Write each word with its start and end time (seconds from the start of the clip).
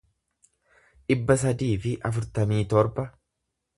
dhibba 1.11 1.37
sadii 1.43 1.69
fi 1.83 1.93
afurtamii 2.11 2.67
torba 2.73 3.07